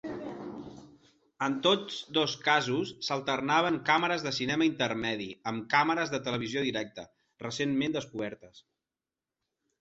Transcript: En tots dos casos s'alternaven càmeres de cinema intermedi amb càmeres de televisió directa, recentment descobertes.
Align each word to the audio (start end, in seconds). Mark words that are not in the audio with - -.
En 1.47 1.57
tots 1.65 1.97
dos 2.17 2.33
casos 2.47 2.93
s'alternaven 3.07 3.77
càmeres 3.89 4.25
de 4.29 4.33
cinema 4.37 4.67
intermedi 4.69 5.29
amb 5.53 5.69
càmeres 5.75 6.15
de 6.15 6.21
televisió 6.29 6.65
directa, 6.71 7.07
recentment 7.47 7.97
descobertes. 8.01 8.65